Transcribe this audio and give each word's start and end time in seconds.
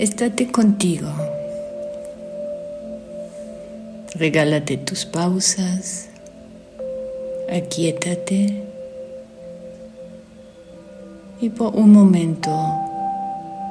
Estate 0.00 0.50
contigo. 0.50 1.10
Regálate 4.14 4.78
tus 4.78 5.04
pausas. 5.04 6.08
Aquietate. 7.52 8.64
Y 11.42 11.50
por 11.50 11.76
un 11.76 11.92
momento 11.92 12.50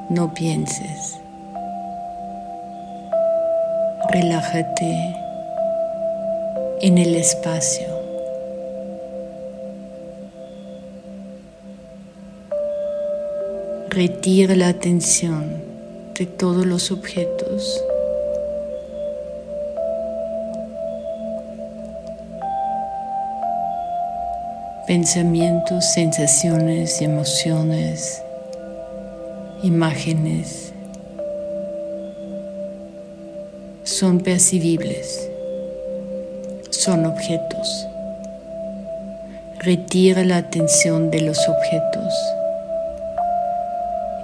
no 0.08 0.32
pienses. 0.32 1.18
Relájate 4.10 5.16
en 6.80 6.98
el 6.98 7.16
espacio. 7.16 7.88
Retira 13.88 14.54
la 14.54 14.68
atención 14.68 15.69
de 16.20 16.26
todos 16.26 16.66
los 16.66 16.90
objetos. 16.90 17.82
Pensamientos, 24.86 25.82
sensaciones, 25.94 27.00
emociones, 27.00 28.22
imágenes 29.62 30.74
son 33.84 34.20
percibibles, 34.20 35.26
son 36.68 37.06
objetos. 37.06 37.86
Retira 39.60 40.22
la 40.24 40.36
atención 40.36 41.10
de 41.10 41.22
los 41.22 41.38
objetos 41.48 42.14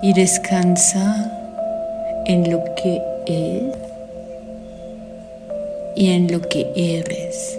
y 0.02 0.12
descansa 0.12 1.35
en 2.28 2.50
lo 2.50 2.64
que 2.74 3.00
es 3.26 3.76
y 5.94 6.10
en 6.10 6.30
lo 6.30 6.40
que 6.40 6.66
eres. 6.74 7.58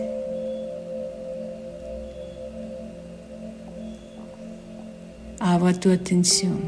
Abra 5.40 5.73
tu 5.73 5.92
atención 5.92 6.60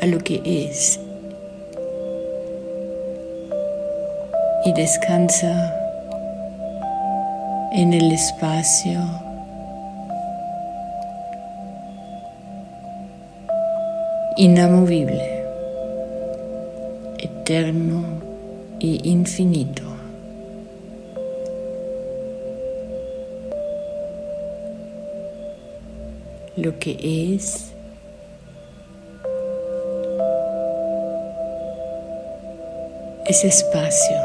a 0.00 0.06
lo 0.06 0.18
que 0.18 0.40
es 0.44 1.00
y 4.64 4.72
descansa 4.72 5.74
en 7.72 7.92
el 7.92 8.12
espacio 8.12 9.00
inamovible 14.36 15.33
eterno 17.44 18.22
e 18.80 19.00
infinito. 19.04 19.82
Lo 26.56 26.78
que 26.78 26.96
es 27.34 27.70
es 33.26 33.44
espacio. 33.44 34.16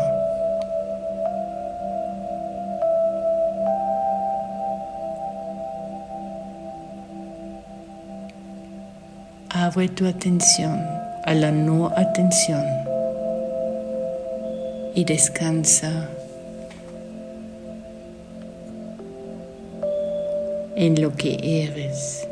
Abre 9.49 9.89
tu 9.89 10.07
atención 10.07 10.79
a 11.25 11.33
la 11.33 11.51
no 11.51 11.91
atención 11.97 12.88
y 14.95 15.05
descansa 15.05 16.09
en 20.75 21.01
lo 21.01 21.13
que 21.15 21.63
eres. 21.63 22.27